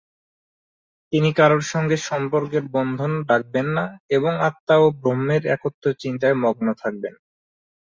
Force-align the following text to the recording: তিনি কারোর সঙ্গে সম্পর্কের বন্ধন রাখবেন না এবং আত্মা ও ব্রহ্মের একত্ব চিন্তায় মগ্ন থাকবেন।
তিনি 1.13 1.29
কারোর 1.33 1.63
সঙ্গে 1.71 1.97
সম্পর্কের 2.09 2.63
বন্ধন 2.75 3.11
রাখবেন 3.29 3.67
না 3.77 3.85
এবং 4.09 4.31
আত্মা 4.47 4.75
ও 4.77 4.97
ব্রহ্মের 4.99 5.43
একত্ব 5.55 5.83
চিন্তায় 6.01 6.37
মগ্ন 6.43 6.67
থাকবেন। 6.81 7.13